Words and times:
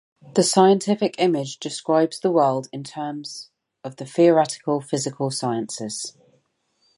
The 0.33 0.41
scientific 0.41 1.13
image 1.21 1.59
describes 1.59 2.19
the 2.19 2.31
world 2.31 2.67
in 2.73 2.83
terms 2.83 3.51
of 3.83 3.97
the 3.97 4.05
theoretical 4.07 4.81
physical 4.81 5.29
sciences. 5.29 6.17